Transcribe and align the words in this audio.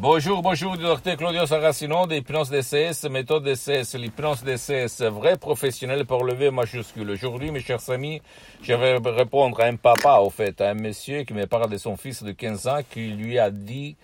Bonjour, 0.00 0.42
bonjour, 0.42 0.78
docteur 0.78 1.16
Claudio 1.16 1.44
Saracino 1.44 2.06
d'hypnose 2.06 2.50
DCS, 2.50 3.10
méthode 3.10 3.42
DCS, 3.42 3.96
l'hypnose 3.98 4.44
DCS, 4.44 5.02
vrai 5.02 5.36
professionnel 5.36 6.06
pour 6.06 6.22
lever 6.22 6.52
majuscule. 6.52 7.10
Aujourd'hui, 7.10 7.50
mes 7.50 7.58
chers 7.58 7.90
amis, 7.90 8.22
je 8.62 8.74
vais 8.74 8.96
répondre 9.10 9.60
à 9.60 9.64
un 9.64 9.74
papa, 9.74 10.20
au 10.20 10.30
fait, 10.30 10.60
à 10.60 10.70
un 10.70 10.74
monsieur 10.74 11.24
qui 11.24 11.34
me 11.34 11.48
parle 11.48 11.68
de 11.68 11.78
son 11.78 11.96
fils 11.96 12.22
de 12.22 12.30
15 12.30 12.68
ans 12.68 12.78
qui 12.88 13.08
lui 13.08 13.40
a 13.40 13.50
dit, 13.50 13.96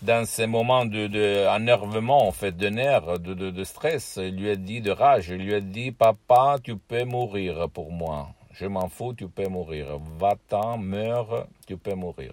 dans 0.00 0.24
ces 0.26 0.46
moments 0.46 0.84
de, 0.84 1.08
de 1.08 1.44
en 1.48 2.30
fait, 2.30 2.56
de 2.56 2.68
nerfs, 2.68 3.18
de, 3.18 3.34
de, 3.34 3.50
de 3.50 3.64
stress, 3.64 4.20
il 4.22 4.36
lui 4.36 4.50
a 4.50 4.54
dit, 4.54 4.80
de 4.80 4.92
rage, 4.92 5.30
il 5.30 5.38
lui 5.38 5.54
a 5.54 5.60
dit, 5.60 5.90
papa, 5.90 6.58
tu 6.62 6.76
peux 6.76 7.02
mourir 7.02 7.68
pour 7.68 7.90
moi. 7.90 8.28
Je 8.52 8.66
m'en 8.66 8.88
fous, 8.88 9.12
tu 9.12 9.26
peux 9.26 9.48
mourir. 9.48 9.98
Va-t'en, 10.20 10.78
meurs, 10.78 11.48
tu 11.66 11.76
peux 11.76 11.94
mourir. 11.94 12.32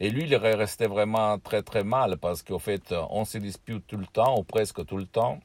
Et 0.00 0.10
lui, 0.10 0.24
il 0.24 0.36
restait 0.36 0.86
vraiment 0.86 1.38
très 1.38 1.62
très 1.62 1.84
mal 1.84 2.18
parce 2.18 2.42
qu'au 2.42 2.58
fait, 2.58 2.94
on 3.10 3.24
se 3.24 3.38
dispute 3.38 3.86
tout 3.86 3.96
le 3.96 4.06
temps, 4.06 4.38
ou 4.38 4.42
presque 4.42 4.84
tout 4.86 4.96
le 4.98 5.06
temps. 5.06 5.40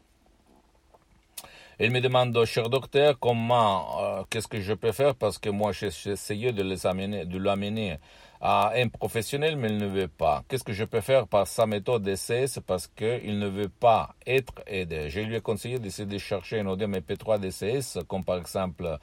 Il 1.81 1.91
me 1.91 2.01
demande, 2.01 2.43
cher 2.43 2.69
docteur, 2.69 3.17
comment, 3.19 4.01
euh, 4.01 4.23
qu'est-ce 4.29 4.49
que 4.49 4.59
je 4.59 4.73
peux 4.73 4.91
faire? 4.91 5.15
Parce 5.15 5.37
que 5.37 5.49
moi, 5.49 5.71
j'ai 5.71 5.87
essayé 5.87 6.51
de 6.51 6.61
de 6.61 7.37
l'amener 7.37 7.97
à 8.41 8.73
un 8.75 8.89
professionnel, 8.89 9.55
mais 9.55 9.69
il 9.69 9.77
ne 9.77 9.87
veut 9.87 10.09
pas. 10.09 10.43
Qu'est-ce 10.47 10.65
que 10.65 10.73
je 10.73 10.83
peux 10.83 10.99
faire 10.99 11.27
par 11.27 11.47
sa 11.47 11.65
méthode 11.65 12.03
DCS 12.03 12.59
parce 12.65 12.87
qu'il 12.87 13.39
ne 13.39 13.47
veut 13.47 13.69
pas 13.69 14.15
être 14.25 14.55
aidé. 14.67 15.09
Je 15.09 15.21
lui 15.21 15.35
ai 15.35 15.41
conseillé 15.41 15.79
d'essayer 15.79 16.05
de 16.05 16.17
chercher 16.17 16.59
un 16.59 16.67
ODM 16.67 16.95
MP3 16.95 17.39
DCS, 17.39 17.99
comme 18.07 18.25
par 18.25 18.37
exemple 18.37 18.97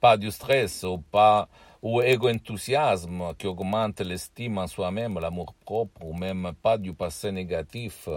pas 0.00 0.16
du 0.16 0.30
stress 0.30 0.84
ou 0.84 0.98
pas 0.98 1.48
ou 1.82 2.02
égo-enthousiasme 2.02 3.34
qui 3.38 3.46
augmente 3.46 4.00
l'estime 4.00 4.58
en 4.58 4.66
soi-même, 4.66 5.18
l'amour 5.18 5.54
propre, 5.64 6.04
ou 6.04 6.12
même 6.12 6.52
pas 6.60 6.76
du 6.76 6.92
passé 6.92 7.30
négatif, 7.30 8.08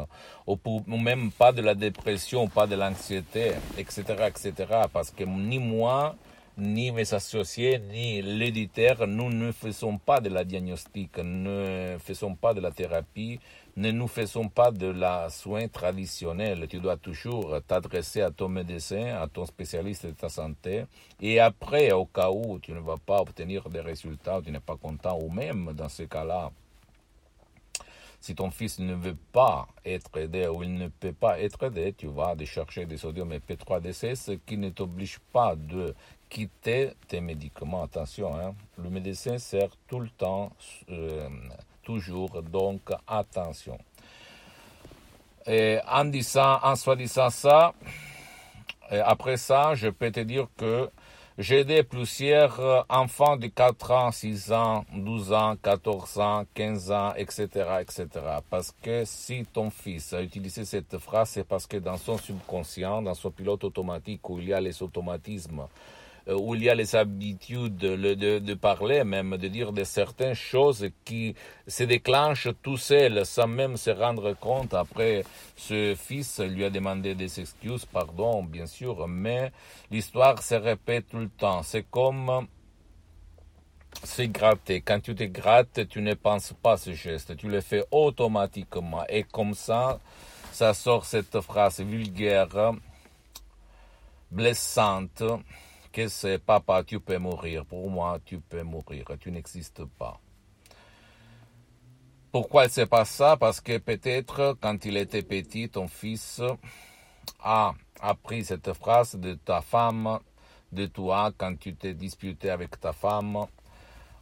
ou, 0.47 0.57
même 0.97 1.31
pas 1.31 1.51
de 1.51 1.61
la 1.61 1.75
dépression, 1.75 2.47
pas 2.47 2.65
de 2.65 2.75
l'anxiété, 2.75 3.51
etc., 3.77 4.03
etc. 4.27 4.53
Parce 4.91 5.11
que 5.11 5.23
ni 5.23 5.59
moi, 5.59 6.15
ni 6.57 6.91
mes 6.91 7.13
associés, 7.13 7.79
ni 7.79 8.21
l'éditeur, 8.21 9.07
nous 9.07 9.29
ne 9.29 9.51
faisons 9.51 9.97
pas 9.97 10.19
de 10.19 10.29
la 10.29 10.43
diagnostic, 10.43 11.17
ne 11.19 11.97
faisons 11.99 12.35
pas 12.35 12.53
de 12.53 12.61
la 12.61 12.71
thérapie, 12.71 13.39
ne 13.77 13.91
nous 13.91 14.07
faisons 14.07 14.49
pas 14.49 14.71
de 14.71 14.87
la 14.87 15.29
soin 15.29 15.67
traditionnel. 15.67 16.67
Tu 16.67 16.79
dois 16.79 16.97
toujours 16.97 17.55
t'adresser 17.67 18.21
à 18.21 18.31
ton 18.31 18.49
médecin, 18.49 19.17
à 19.21 19.27
ton 19.27 19.45
spécialiste 19.45 20.05
de 20.07 20.11
ta 20.11 20.29
santé. 20.29 20.85
Et 21.21 21.39
après, 21.39 21.91
au 21.91 22.05
cas 22.05 22.29
où 22.29 22.59
tu 22.59 22.73
ne 22.73 22.79
vas 22.79 22.97
pas 22.97 23.21
obtenir 23.21 23.69
des 23.69 23.81
résultats, 23.81 24.41
tu 24.43 24.51
n'es 24.51 24.59
pas 24.59 24.75
content, 24.75 25.17
ou 25.21 25.29
même 25.29 25.73
dans 25.73 25.89
ce 25.89 26.03
cas-là, 26.03 26.51
si 28.21 28.35
ton 28.35 28.51
fils 28.51 28.77
ne 28.77 28.93
veut 28.93 29.17
pas 29.31 29.67
être 29.83 30.15
aidé 30.15 30.47
ou 30.47 30.61
il 30.61 30.75
ne 30.75 30.87
peut 30.87 31.11
pas 31.11 31.39
être 31.39 31.63
aidé, 31.63 31.93
tu 31.93 32.05
vas 32.07 32.35
chercher 32.45 32.85
des 32.85 32.97
sodium 32.97 33.33
et 33.33 33.39
P3DC, 33.39 34.15
ce 34.15 34.31
qui 34.33 34.57
ne 34.57 34.69
t'oblige 34.69 35.17
pas 35.33 35.55
de 35.55 35.95
quitter 36.29 36.91
tes 37.07 37.19
médicaments. 37.19 37.81
Attention, 37.81 38.39
hein, 38.39 38.53
le 38.77 38.91
médecin 38.91 39.39
sert 39.39 39.75
tout 39.87 39.99
le 39.99 40.09
temps 40.09 40.51
euh, 40.89 41.27
toujours, 41.83 42.41
donc 42.43 42.81
attention. 43.07 43.77
Et 45.45 45.79
en 45.87 46.05
disant, 46.05 46.59
en 46.61 46.75
soi 46.75 46.95
disant 46.95 47.29
ça, 47.29 47.73
après 48.89 49.37
ça, 49.37 49.73
je 49.75 49.89
peux 49.89 50.11
te 50.11 50.19
dire 50.19 50.47
que 50.57 50.89
j'ai 51.37 51.61
aidé 51.61 51.81
plusieurs 51.81 52.85
enfants 52.89 53.37
de 53.37 53.47
4 53.47 53.91
ans, 53.91 54.11
6 54.11 54.51
ans, 54.51 54.85
12 54.93 55.31
ans, 55.33 55.55
14 55.55 56.19
ans, 56.19 56.45
15 56.53 56.91
ans, 56.91 57.13
etc., 57.15 57.47
etc. 57.79 58.07
Parce 58.49 58.75
que 58.81 59.05
si 59.05 59.45
ton 59.45 59.69
fils 59.69 60.13
a 60.13 60.21
utilisé 60.21 60.65
cette 60.65 60.97
phrase, 60.97 61.29
c'est 61.29 61.43
parce 61.43 61.65
que 61.65 61.77
dans 61.77 61.97
son 61.97 62.17
subconscient, 62.17 63.01
dans 63.01 63.13
son 63.13 63.31
pilote 63.31 63.63
automatique 63.63 64.29
où 64.29 64.39
il 64.39 64.49
y 64.49 64.53
a 64.53 64.59
les 64.59 64.83
automatismes, 64.83 65.63
où 66.35 66.55
il 66.55 66.63
y 66.63 66.69
a 66.69 66.75
les 66.75 66.95
habitudes 66.95 67.77
de, 67.77 68.53
parler, 68.53 69.03
même 69.03 69.37
de 69.37 69.47
dire 69.47 69.71
de 69.71 69.83
certaines 69.83 70.33
choses 70.33 70.89
qui 71.05 71.35
se 71.67 71.83
déclenchent 71.83 72.49
tout 72.61 72.77
seul 72.77 73.25
sans 73.25 73.47
même 73.47 73.77
se 73.77 73.89
rendre 73.89 74.33
compte. 74.33 74.73
Après, 74.73 75.23
ce 75.55 75.95
fils 75.95 76.39
lui 76.39 76.65
a 76.65 76.69
demandé 76.69 77.15
des 77.15 77.39
excuses, 77.39 77.85
pardon, 77.85 78.43
bien 78.43 78.65
sûr, 78.65 79.07
mais 79.07 79.51
l'histoire 79.89 80.41
se 80.41 80.55
répète 80.55 81.09
tout 81.09 81.19
le 81.19 81.29
temps. 81.29 81.63
C'est 81.63 81.85
comme 81.89 82.47
se 84.03 84.23
gratter. 84.23 84.81
Quand 84.81 84.99
tu 84.99 85.15
te 85.15 85.23
grattes, 85.23 85.87
tu 85.87 86.01
ne 86.01 86.13
penses 86.13 86.53
pas 86.61 86.77
ce 86.77 86.93
geste, 86.93 87.35
tu 87.37 87.47
le 87.47 87.61
fais 87.61 87.83
automatiquement. 87.91 89.03
Et 89.09 89.23
comme 89.23 89.53
ça, 89.53 89.99
ça 90.51 90.73
sort 90.73 91.05
cette 91.05 91.39
phrase 91.41 91.81
vulgaire, 91.81 92.73
blessante 94.31 95.23
que 95.91 96.07
c'est 96.07 96.39
papa, 96.39 96.83
tu 96.83 96.99
peux 96.99 97.17
mourir? 97.17 97.65
Pour 97.65 97.89
moi, 97.89 98.19
tu 98.23 98.39
peux 98.39 98.63
mourir. 98.63 99.05
Tu 99.19 99.31
n'existes 99.31 99.85
pas. 99.85 100.19
Pourquoi 102.31 102.69
c'est 102.69 102.85
pas 102.85 103.03
ça? 103.03 103.35
Parce 103.35 103.59
que 103.59 103.77
peut-être 103.77 104.57
quand 104.61 104.85
il 104.85 104.95
était 104.95 105.21
petit, 105.21 105.69
ton 105.69 105.87
fils 105.87 106.41
a 107.43 107.73
appris 107.99 108.45
cette 108.45 108.71
phrase 108.73 109.15
de 109.15 109.33
ta 109.33 109.61
femme, 109.61 110.19
de 110.71 110.85
toi, 110.85 111.31
quand 111.37 111.59
tu 111.59 111.75
t'es 111.75 111.93
disputé 111.93 112.49
avec 112.49 112.79
ta 112.79 112.93
femme 112.93 113.45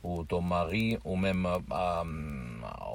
ou 0.04 0.24
ton 0.24 0.42
mari, 0.42 0.98
ou 1.06 1.16
même 1.16 1.46
euh, 1.46 2.04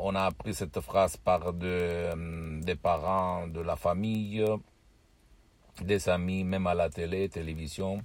on 0.00 0.14
a 0.16 0.22
appris 0.22 0.54
cette 0.54 0.80
phrase 0.80 1.16
par 1.16 1.52
de, 1.52 2.60
des 2.60 2.74
parents, 2.74 3.46
de 3.46 3.60
la 3.60 3.76
famille, 3.76 4.44
des 5.80 6.08
amis, 6.08 6.42
même 6.42 6.66
à 6.66 6.74
la 6.74 6.88
télé, 6.88 7.28
télévision 7.28 8.02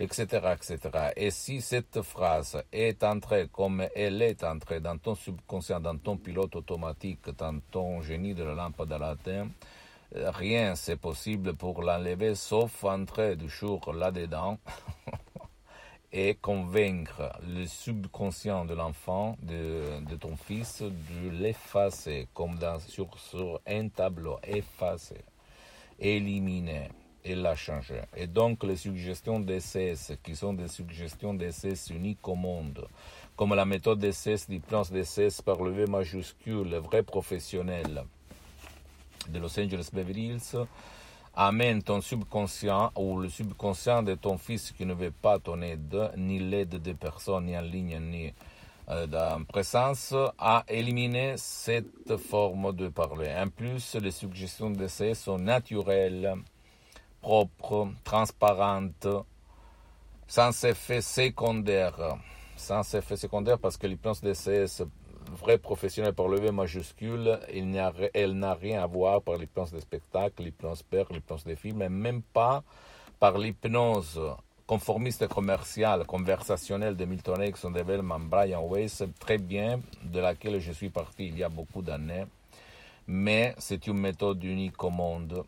etc., 0.00 0.54
etc. 0.54 0.78
Et 1.16 1.30
si 1.30 1.60
cette 1.60 2.02
phrase 2.02 2.62
est 2.72 3.02
entrée 3.04 3.48
comme 3.52 3.86
elle 3.94 4.22
est 4.22 4.42
entrée 4.44 4.80
dans 4.80 4.98
ton 4.98 5.14
subconscient, 5.14 5.80
dans 5.80 5.96
ton 5.96 6.16
pilote 6.16 6.56
automatique, 6.56 7.30
dans 7.36 7.60
ton 7.70 8.02
génie 8.02 8.34
de 8.34 8.44
la 8.44 8.54
lampe 8.54 8.86
de 8.86 8.94
latin, 8.96 9.48
rien 10.14 10.74
c'est 10.74 10.96
possible 10.96 11.54
pour 11.54 11.82
l'enlever 11.82 12.34
sauf 12.34 12.84
entrer 12.84 13.36
du 13.36 13.48
jour 13.48 13.92
là-dedans 13.92 14.58
et 16.12 16.34
convaincre 16.36 17.32
le 17.46 17.66
subconscient 17.66 18.64
de 18.64 18.74
l'enfant, 18.74 19.36
de, 19.42 20.00
de, 20.08 20.16
ton 20.16 20.36
fils, 20.36 20.82
de 20.82 21.30
l'effacer 21.30 22.28
comme 22.34 22.58
sur, 22.86 23.18
sur 23.18 23.60
un 23.66 23.88
tableau, 23.88 24.38
effacer, 24.44 25.24
éliminer 25.98 26.88
et 27.24 27.34
l'a 27.34 27.54
changé. 27.54 28.00
Et 28.16 28.26
donc 28.26 28.62
les 28.64 28.76
suggestions 28.76 29.40
d'essais, 29.40 29.94
qui 30.22 30.36
sont 30.36 30.52
des 30.52 30.68
suggestions 30.68 31.34
d'essais 31.34 31.74
uniques 31.90 32.26
au 32.28 32.34
monde, 32.34 32.86
comme 33.36 33.54
la 33.54 33.64
méthode 33.64 33.98
d'essais 33.98 34.36
d'hypnose 34.48 34.90
d'essais 34.90 35.28
par 35.44 35.62
le 35.62 35.70
V 35.70 35.86
majuscule, 35.86 36.68
le 36.68 36.78
vrai 36.78 37.02
professionnel 37.02 38.04
de 39.28 39.38
Los 39.38 39.58
Angeles 39.58 39.88
Beverly 39.92 40.26
Hills, 40.26 40.66
amène 41.34 41.82
ton 41.82 42.00
subconscient 42.00 42.92
ou 42.96 43.18
le 43.18 43.28
subconscient 43.28 44.02
de 44.02 44.14
ton 44.14 44.38
fils 44.38 44.72
qui 44.72 44.86
ne 44.86 44.94
veut 44.94 45.10
pas 45.10 45.38
ton 45.38 45.62
aide, 45.62 46.12
ni 46.16 46.38
l'aide 46.38 46.80
de 46.80 46.92
personnes, 46.92 47.46
ni 47.46 47.56
en 47.56 47.62
ligne, 47.62 47.98
ni 48.00 48.32
euh, 48.90 49.06
en 49.36 49.42
présence, 49.44 50.14
à 50.38 50.64
éliminer 50.68 51.34
cette 51.36 52.16
forme 52.18 52.72
de 52.74 52.88
parler. 52.88 53.32
En 53.36 53.48
plus, 53.48 53.96
les 53.96 54.10
suggestions 54.10 54.70
d'essais 54.70 55.14
sont 55.14 55.38
naturelles 55.38 56.34
propre, 57.24 57.88
transparente, 58.04 59.08
sans 60.26 60.64
effet 60.64 61.00
secondaire. 61.00 62.18
Sans 62.54 62.94
effet 62.94 63.16
secondaire 63.16 63.58
parce 63.58 63.78
que 63.78 63.86
l'hypnose 63.86 64.20
DCS 64.20 64.82
vrai 65.40 65.56
professionnel 65.56 66.12
par 66.12 66.28
le 66.28 66.38
V 66.38 66.52
majuscule, 66.52 67.40
elle 67.48 67.70
n'a 68.38 68.54
rien 68.54 68.82
à 68.82 68.86
voir 68.86 69.22
par 69.22 69.38
l'hypnose 69.38 69.72
des 69.72 69.80
spectacles, 69.80 70.42
l'hypnose 70.42 70.82
père, 70.82 71.06
l'hypnose 71.10 71.44
des 71.44 71.56
films, 71.56 71.80
et 71.80 71.88
même 71.88 72.20
pas 72.20 72.62
par 73.18 73.38
l'hypnose 73.38 74.20
conformiste 74.66 75.26
commerciale, 75.26 76.04
conversationnelle 76.04 76.94
de 76.94 77.06
Milton 77.06 77.40
Erickson, 77.40 77.70
de 77.70 77.82
Bellman, 77.82 78.28
Brian 78.28 78.68
Weiss, 78.68 79.02
très 79.18 79.38
bien, 79.38 79.80
de 80.02 80.20
laquelle 80.20 80.60
je 80.60 80.72
suis 80.72 80.90
parti 80.90 81.28
il 81.28 81.38
y 81.38 81.42
a 81.42 81.48
beaucoup 81.48 81.80
d'années. 81.80 82.26
Mais 83.06 83.54
c'est 83.56 83.86
une 83.86 83.98
méthode 83.98 84.44
unique 84.44 84.84
au 84.84 84.90
monde 84.90 85.44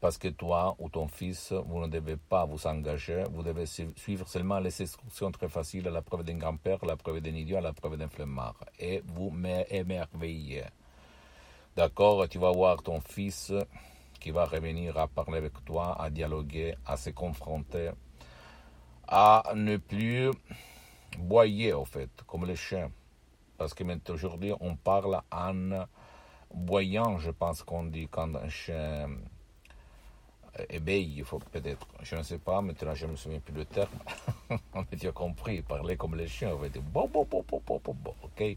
parce 0.00 0.18
que 0.18 0.28
toi 0.28 0.76
ou 0.78 0.88
ton 0.88 1.08
fils, 1.08 1.52
vous 1.52 1.80
ne 1.80 1.88
devez 1.88 2.16
pas 2.16 2.44
vous 2.44 2.66
engager, 2.66 3.24
vous 3.32 3.42
devez 3.42 3.66
suivre 3.66 4.28
seulement 4.28 4.58
les 4.58 4.82
instructions 4.82 5.30
très 5.30 5.48
faciles 5.48 5.84
la 5.84 6.02
preuve 6.02 6.24
d'un 6.24 6.36
grand-père, 6.36 6.84
la 6.84 6.96
preuve 6.96 7.20
d'un 7.20 7.34
idiot, 7.34 7.60
la 7.60 7.72
preuve 7.72 7.96
d'un 7.96 8.08
flemmard, 8.08 8.56
et 8.78 9.02
vous 9.06 9.30
m'émerveillez. 9.30 10.64
D'accord 11.76 12.28
Tu 12.28 12.38
vas 12.38 12.52
voir 12.52 12.82
ton 12.82 13.00
fils 13.00 13.52
qui 14.20 14.30
va 14.30 14.44
revenir 14.44 14.96
à 14.96 15.08
parler 15.08 15.38
avec 15.38 15.64
toi, 15.64 16.00
à 16.00 16.08
dialoguer, 16.10 16.74
à 16.86 16.96
se 16.96 17.10
confronter, 17.10 17.90
à 19.06 19.52
ne 19.54 19.76
plus 19.76 20.30
boyer, 21.18 21.72
au 21.72 21.84
fait, 21.84 22.10
comme 22.26 22.46
les 22.46 22.56
chiens. 22.56 22.90
Parce 23.56 23.74
que 23.74 23.84
maintenant, 23.84 24.14
aujourd'hui, 24.14 24.52
on 24.60 24.76
parle 24.76 25.20
en 25.30 25.86
voyant, 26.54 27.18
je 27.18 27.30
pense 27.30 27.62
qu'on 27.62 27.84
dit 27.84 28.08
quand 28.10 28.34
un 28.36 28.48
chien 28.48 29.08
éveille, 30.68 31.14
il 31.18 31.24
faut 31.24 31.38
peut-être, 31.38 31.86
je 32.02 32.16
ne 32.16 32.22
sais 32.22 32.38
pas, 32.38 32.60
maintenant 32.60 32.94
je 32.94 33.06
ne 33.06 33.12
me 33.12 33.16
souviens 33.16 33.40
plus 33.40 33.54
le 33.54 33.64
terme, 33.64 33.88
mais 34.50 34.98
tu 34.98 35.08
as 35.08 35.12
compris, 35.12 35.62
parler 35.62 35.96
comme 35.96 36.16
les 36.16 36.28
chiens, 36.28 36.50
on 36.52 36.56
va 36.56 36.68
dire 36.68 36.82
bon, 36.82 37.08
bon, 37.12 37.26
bon, 37.30 37.44
bon, 37.48 37.80
bon, 37.86 38.14
ok? 38.22 38.56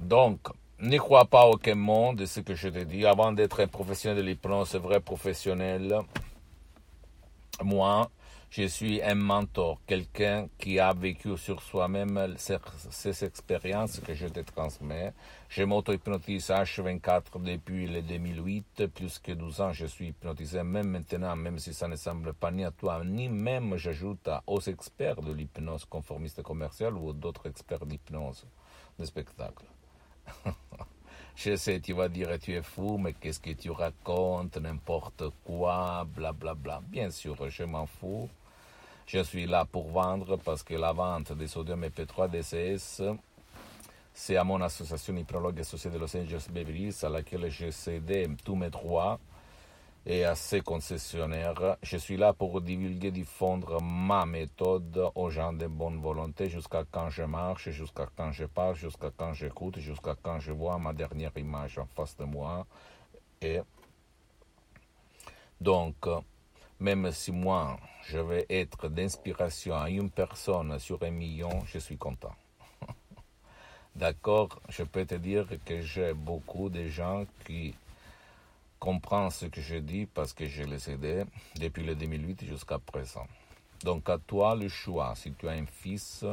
Donc, 0.00 0.38
ne 0.78 0.98
crois 0.98 1.26
pas 1.26 1.46
aucun 1.46 1.74
monde 1.74 2.16
de 2.16 2.26
ce 2.26 2.40
que 2.40 2.54
je 2.54 2.68
te 2.68 2.78
dis. 2.80 3.06
Avant 3.06 3.32
d'être 3.32 3.60
un 3.62 3.68
professionnel 3.68 4.18
de 4.18 4.22
l'hypnose, 4.22 4.74
vrai 4.76 5.00
professionnel, 5.00 6.00
moi, 7.62 8.10
je 8.54 8.64
suis 8.64 9.00
un 9.00 9.14
mentor, 9.14 9.80
quelqu'un 9.86 10.46
qui 10.58 10.78
a 10.78 10.92
vécu 10.92 11.38
sur 11.38 11.62
soi-même 11.62 12.34
ces, 12.36 13.24
expériences 13.24 13.98
que 14.00 14.14
je 14.14 14.26
te 14.26 14.40
transmets. 14.40 15.14
Je 15.48 15.62
m'auto-hypnotise 15.62 16.50
H24 16.50 17.42
depuis 17.42 17.86
le 17.86 18.02
2008, 18.02 18.88
plus 18.88 19.18
que 19.20 19.32
12 19.32 19.60
ans, 19.62 19.72
je 19.72 19.86
suis 19.86 20.08
hypnotisé, 20.08 20.62
même 20.64 20.88
maintenant, 20.88 21.34
même 21.34 21.58
si 21.58 21.72
ça 21.72 21.88
ne 21.88 21.96
semble 21.96 22.34
pas 22.34 22.50
ni 22.50 22.62
à 22.62 22.70
toi, 22.70 23.02
ni 23.02 23.30
même 23.30 23.78
j'ajoute 23.78 24.28
aux 24.46 24.60
experts 24.60 25.22
de 25.22 25.32
l'hypnose 25.32 25.86
conformiste 25.86 26.42
commerciale 26.42 26.98
ou 26.98 27.14
d'autres 27.14 27.48
experts 27.48 27.86
d'hypnose 27.86 28.44
de 28.98 29.04
spectacle. 29.06 29.64
Je 31.34 31.56
sais, 31.56 31.80
tu 31.80 31.94
vas 31.94 32.10
dire, 32.10 32.38
tu 32.38 32.52
es 32.52 32.60
fou, 32.60 32.98
mais 32.98 33.14
qu'est-ce 33.14 33.40
que 33.40 33.52
tu 33.52 33.70
racontes, 33.70 34.58
n'importe 34.58 35.24
quoi, 35.42 36.04
blablabla. 36.04 36.54
Bla, 36.54 36.80
bla. 36.80 36.82
Bien 36.86 37.10
sûr, 37.10 37.48
je 37.48 37.64
m'en 37.64 37.86
fous. 37.86 38.28
Je 39.06 39.22
suis 39.22 39.46
là 39.46 39.64
pour 39.64 39.90
vendre 39.90 40.36
parce 40.36 40.62
que 40.62 40.74
la 40.74 40.92
vente 40.92 41.32
des 41.32 41.46
sodium 41.46 41.84
EP3 41.84 42.30
DCS, 42.30 43.02
c'est 44.14 44.36
à 44.36 44.44
mon 44.44 44.60
association 44.60 45.16
hypnologue 45.16 45.58
associée 45.60 45.90
de 45.90 45.98
Los 45.98 46.16
Angeles 46.16 46.46
Beverly 46.50 46.94
à 47.02 47.08
laquelle 47.08 47.50
j'ai 47.50 47.72
cédé 47.72 48.28
tous 48.44 48.54
mes 48.54 48.70
droits 48.70 49.18
et 50.04 50.24
à 50.24 50.34
ces 50.34 50.60
concessionnaires. 50.60 51.76
Je 51.82 51.96
suis 51.96 52.16
là 52.16 52.32
pour 52.32 52.60
divulguer, 52.60 53.10
diffondre 53.10 53.80
ma 53.82 54.26
méthode 54.26 55.10
aux 55.14 55.30
gens 55.30 55.52
de 55.52 55.66
bonne 55.66 56.00
volonté 56.00 56.48
jusqu'à 56.48 56.84
quand 56.90 57.10
je 57.10 57.22
marche, 57.22 57.70
jusqu'à 57.70 58.08
quand 58.16 58.32
je 58.32 58.44
parle, 58.44 58.74
jusqu'à 58.76 59.10
quand 59.16 59.32
j'écoute, 59.32 59.78
jusqu'à 59.78 60.16
quand 60.20 60.40
je 60.40 60.52
vois 60.52 60.78
ma 60.78 60.92
dernière 60.92 61.36
image 61.36 61.78
en 61.78 61.86
face 61.86 62.16
de 62.16 62.24
moi. 62.24 62.66
Et 63.40 63.60
donc, 65.60 65.96
même 66.82 67.12
si 67.12 67.30
moi, 67.30 67.78
je 68.08 68.18
vais 68.18 68.44
être 68.50 68.88
d'inspiration 68.88 69.76
à 69.76 69.88
une 69.88 70.10
personne 70.10 70.78
sur 70.80 71.00
un 71.04 71.10
million, 71.10 71.64
je 71.66 71.78
suis 71.78 71.96
content. 71.96 72.34
D'accord 73.96 74.60
Je 74.68 74.82
peux 74.82 75.06
te 75.06 75.14
dire 75.14 75.46
que 75.64 75.80
j'ai 75.80 76.12
beaucoup 76.12 76.68
de 76.68 76.88
gens 76.88 77.24
qui 77.46 77.74
comprends 78.80 79.30
ce 79.30 79.46
que 79.46 79.60
je 79.60 79.76
dis 79.76 80.06
parce 80.06 80.32
que 80.32 80.46
je 80.46 80.64
les 80.64 80.90
aidé 80.90 81.22
depuis 81.54 81.84
le 81.84 81.94
2008 81.94 82.44
jusqu'à 82.46 82.80
présent. 82.80 83.28
Donc 83.84 84.10
à 84.10 84.18
toi 84.18 84.56
le 84.56 84.68
choix, 84.68 85.14
si 85.14 85.32
tu 85.34 85.48
as 85.48 85.52
un 85.52 85.66
fils 85.66 86.24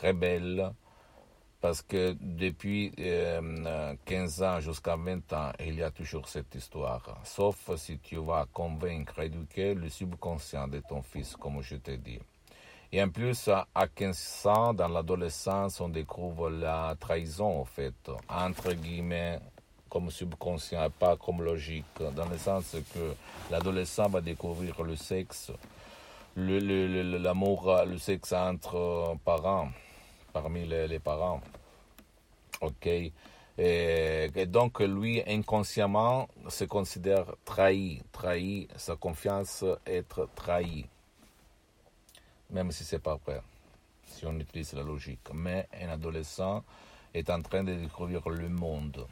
rebelle, 0.00 0.70
parce 1.60 1.82
que 1.82 2.16
depuis 2.20 2.92
15 2.96 4.42
euh, 4.42 4.46
ans 4.46 4.60
jusqu'à 4.60 4.96
20 4.96 5.32
ans, 5.32 5.52
il 5.60 5.74
y 5.74 5.82
a 5.82 5.90
toujours 5.90 6.28
cette 6.28 6.54
histoire. 6.54 7.02
Sauf 7.24 7.76
si 7.76 7.98
tu 7.98 8.16
vas 8.16 8.46
convaincre, 8.52 9.20
éduquer 9.20 9.74
le 9.74 9.88
subconscient 9.88 10.68
de 10.68 10.80
ton 10.80 11.02
fils, 11.02 11.36
comme 11.36 11.60
je 11.62 11.76
t'ai 11.76 11.98
dit. 11.98 12.20
Et 12.92 13.02
en 13.02 13.08
plus, 13.08 13.48
à 13.48 13.86
15 13.86 14.46
ans, 14.46 14.74
dans 14.74 14.88
l'adolescence, 14.88 15.80
on 15.80 15.88
découvre 15.88 16.50
la 16.50 16.96
trahison, 16.98 17.60
en 17.60 17.64
fait, 17.64 18.10
entre 18.28 18.72
guillemets, 18.72 19.38
comme 19.88 20.10
subconscient 20.10 20.84
et 20.86 20.90
pas 20.90 21.16
comme 21.16 21.42
logique, 21.42 21.84
dans 22.16 22.28
le 22.28 22.38
sens 22.38 22.76
que 22.94 23.14
l'adolescent 23.50 24.08
va 24.08 24.20
découvrir 24.20 24.82
le 24.82 24.96
sexe, 24.96 25.52
l'amour, 26.36 27.76
le, 27.86 27.98
sexe 27.98 28.32
entre 28.32 29.16
parents, 29.24 29.68
parmi 30.32 30.66
les, 30.66 30.98
parents. 30.98 31.40
Ok. 32.60 32.88
Et, 33.58 34.46
donc 34.46 34.80
lui, 34.80 35.22
inconsciemment, 35.26 36.28
se 36.48 36.64
considère 36.64 37.26
trahi, 37.44 38.02
trahi, 38.12 38.68
sa 38.76 38.96
confiance 38.96 39.64
être 39.86 40.28
trahi, 40.34 40.86
même 42.50 42.72
si 42.72 42.84
c'est 42.84 43.02
pas 43.02 43.16
vrai, 43.16 43.42
si 44.06 44.24
on 44.26 44.38
utilise 44.38 44.72
la 44.72 44.82
logique. 44.82 45.28
Mais 45.34 45.68
un 45.80 45.90
adolescent 45.90 46.64
est 47.12 47.28
en 47.28 47.42
train 47.42 47.64
de 47.64 47.74
découvrir 47.74 48.28
le 48.28 48.48
monde 48.48 49.06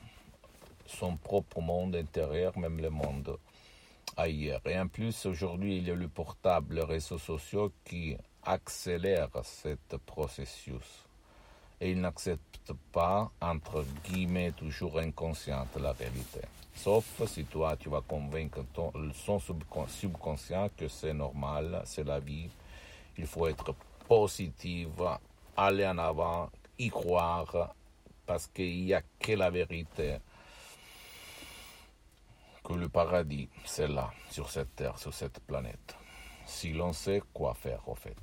son 0.89 1.17
propre 1.17 1.61
monde 1.61 1.95
intérieur, 1.97 2.59
même 2.59 2.81
le 2.81 2.91
monde 2.91 3.39
ailleurs. 4.17 4.61
Et 4.67 4.79
en 4.79 4.89
plus, 4.89 5.27
aujourd'hui, 5.27 5.77
il 5.77 5.87
y 5.87 5.91
a 5.91 5.95
le 5.95 6.09
portable, 6.09 6.77
les 6.77 6.85
réseaux 6.85 7.19
sociaux 7.19 7.73
qui 7.85 8.17
accélèrent 8.43 9.29
ce 9.45 9.77
processus. 10.07 11.08
Et 11.81 11.93
il 11.93 12.01
n'accepte 12.01 12.73
pas, 12.93 13.31
entre 13.41 13.85
guillemets, 14.05 14.53
toujours 14.53 14.99
inconsciente 14.99 15.77
la 15.81 15.93
réalité. 15.93 16.41
Sauf 16.75 17.05
si 17.27 17.45
toi, 17.45 17.77
tu 17.77 17.89
vas 17.89 18.03
convaincre 18.03 18.65
ton, 18.73 18.93
son 19.13 19.41
subconscient 19.41 20.71
que 20.77 20.89
c'est 20.89 21.13
normal, 21.13 21.83
c'est 21.85 22.05
la 22.05 22.21
vie. 22.21 22.49
Il 23.17 23.27
faut 23.27 23.47
être 23.47 23.75
positif, 24.07 24.89
aller 25.57 25.87
en 25.87 25.99
avant, 25.99 26.51
y 26.79 26.89
croire, 26.89 27.75
parce 28.27 28.47
qu'il 28.47 28.85
n'y 28.85 28.95
a 28.95 29.03
que 29.19 29.33
la 29.33 29.51
vérité 29.51 30.19
que 32.63 32.75
le 32.75 32.89
paradis, 32.89 33.49
c'est 33.65 33.89
là, 33.89 34.11
sur 34.31 34.51
cette 34.51 34.77
terre, 34.77 34.99
sur 34.99 35.15
cette 35.15 35.41
planète. 35.41 35.97
Si 36.45 36.73
l'on 36.73 36.93
sait 36.93 37.23
quoi 37.33 37.55
faire, 37.55 37.81
au 37.89 37.95
fait. 37.95 38.17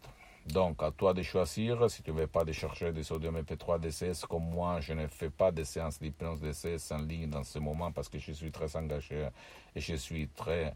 Donc, 0.46 0.84
à 0.84 0.92
toi 0.92 1.14
de 1.14 1.24
choisir, 1.24 1.90
si 1.90 2.04
tu 2.04 2.12
ne 2.12 2.18
veux 2.18 2.28
pas 2.28 2.44
de 2.44 2.52
chercher 2.52 2.92
des 2.92 3.02
sodium 3.02 3.36
MP3 3.36 3.80
DCS 3.80 4.28
comme 4.30 4.44
moi, 4.44 4.80
je 4.80 4.94
ne 4.94 5.08
fais 5.08 5.32
pas 5.32 5.52
de 5.52 5.64
séances 5.64 6.00
d'hypnose 6.00 6.40
DCS 6.40 6.92
en 6.92 7.00
ligne 7.00 7.30
dans 7.30 7.44
ce 7.44 7.58
moment 7.58 7.92
parce 7.92 8.10
que 8.10 8.20
je 8.20 8.32
suis 8.32 8.52
très 8.52 8.76
engagé 8.76 9.28
et 9.76 9.80
je 9.80 9.96
suis 9.96 10.28
très 10.28 10.76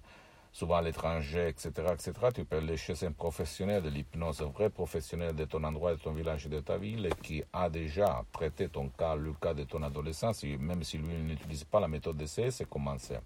souvent 0.52 0.78
à 0.78 0.82
l'étranger, 0.82 1.50
etc., 1.50 1.72
etc. 1.94 2.14
Tu 2.34 2.46
peux 2.46 2.58
aller 2.58 2.78
chez 2.78 3.06
un 3.06 3.12
professionnel 3.12 3.84
de 3.84 3.90
l'hypnose, 3.90 4.42
un 4.42 4.48
vrai 4.48 4.72
professionnel 4.72 5.36
de 5.36 5.46
ton 5.46 5.64
endroit, 5.64 5.94
de 5.94 6.00
ton 6.00 6.14
village, 6.14 6.48
de 6.48 6.60
ta 6.62 6.78
ville, 6.78 7.08
qui 7.22 7.44
a 7.54 7.70
déjà 7.70 8.24
traité 8.32 8.70
ton 8.70 8.90
cas, 8.90 9.16
le 9.16 9.34
cas 9.34 9.54
de 9.54 9.66
ton 9.66 9.84
adolescence, 9.84 10.44
même 10.44 10.84
si 10.84 10.98
lui 10.98 11.14
n'utilise 11.14 11.64
pas 11.64 11.80
la 11.80 11.88
méthode 11.88 12.18
DCS, 12.18 12.50
c'est 12.50 12.70
commencer 12.70 13.20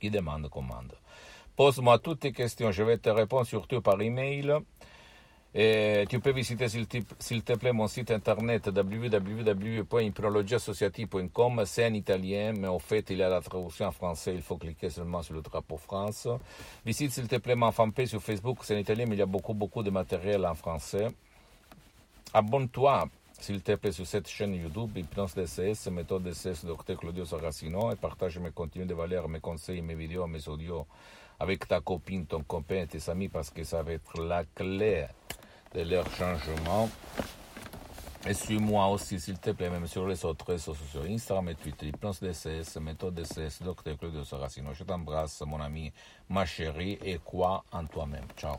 qui 0.00 0.10
demande 0.10 0.48
commande. 0.50 0.92
Pose-moi 1.54 2.00
toutes 2.00 2.20
tes 2.20 2.32
questions, 2.32 2.72
je 2.72 2.82
vais 2.82 2.98
te 2.98 3.08
répondre 3.08 3.46
surtout 3.46 3.80
par 3.80 4.00
email. 4.02 4.52
Et 5.54 6.06
tu 6.08 6.18
peux 6.18 6.32
visiter 6.32 6.66
s'il 6.68 6.86
te, 6.86 7.52
plaît 7.52 7.72
mon 7.72 7.86
site 7.86 8.10
internet 8.10 8.70
www.hypnologieassociative.com. 8.74 11.62
C'est 11.66 11.86
en 11.86 11.92
italien, 11.92 12.54
mais 12.58 12.68
au 12.68 12.78
fait 12.78 13.10
il 13.10 13.18
y 13.18 13.22
a 13.22 13.28
la 13.28 13.42
traduction 13.42 13.84
en 13.86 13.92
français, 13.92 14.34
il 14.34 14.40
faut 14.40 14.56
cliquer 14.56 14.88
seulement 14.88 15.20
sur 15.22 15.34
le 15.34 15.42
drapeau 15.42 15.76
France. 15.76 16.26
Visite 16.86 17.12
s'il 17.12 17.28
te 17.28 17.36
plaît 17.36 17.54
ma 17.54 17.70
fanpage 17.70 18.08
sur 18.08 18.22
Facebook, 18.22 18.60
c'est 18.62 18.76
en 18.76 18.78
italien, 18.78 19.04
mais 19.06 19.16
il 19.16 19.18
y 19.18 19.22
a 19.22 19.26
beaucoup 19.26 19.52
beaucoup 19.52 19.82
de 19.82 19.90
matériel 19.90 20.46
en 20.46 20.54
français. 20.54 21.08
Abonne-toi 22.32 23.10
s'il 23.38 23.60
te 23.60 23.74
plaît, 23.74 23.92
sur 23.92 24.06
cette 24.06 24.28
chaîne 24.28 24.54
YouTube, 24.54 24.96
Hypnose 24.96 25.34
DCS, 25.34 25.90
méthode 25.90 26.22
DCS, 26.22 26.64
Dr 26.64 26.96
Claudio 26.96 27.24
Saracino, 27.24 27.90
et 27.90 27.96
partage 27.96 28.38
mes 28.38 28.52
contenus 28.52 28.86
de 28.86 28.94
valeur, 28.94 29.28
mes 29.28 29.40
conseils, 29.40 29.82
mes 29.82 29.96
vidéos, 29.96 30.28
mes 30.28 30.48
audios 30.48 30.86
avec 31.40 31.66
ta 31.66 31.80
copine, 31.80 32.24
ton 32.24 32.44
copain, 32.44 32.86
tes 32.86 33.10
amis, 33.10 33.28
parce 33.28 33.50
que 33.50 33.64
ça 33.64 33.82
va 33.82 33.94
être 33.94 34.22
la 34.22 34.44
clé 34.44 35.06
de 35.74 35.82
leur 35.82 36.08
changement. 36.10 36.88
Et 38.24 38.34
suis-moi 38.34 38.86
aussi, 38.86 39.18
s'il 39.18 39.38
te 39.38 39.50
plaît, 39.50 39.68
même 39.68 39.86
sur 39.88 40.06
les 40.06 40.24
autres 40.24 40.46
réseaux 40.46 40.74
sociaux, 40.74 41.02
Instagram 41.08 41.48
et 41.48 41.54
Twitter, 41.56 41.88
Hypnose 41.88 42.20
DCS, 42.20 42.78
méthode 42.80 43.14
DCS, 43.14 43.62
Dr 43.64 43.98
Claudio 43.98 44.22
Saracino. 44.24 44.72
Je 44.74 44.84
t'embrasse, 44.84 45.42
mon 45.44 45.60
ami, 45.60 45.92
ma 46.28 46.46
chérie, 46.46 46.98
et 47.04 47.18
quoi 47.24 47.64
en 47.72 47.84
toi-même. 47.86 48.26
Ciao. 48.36 48.58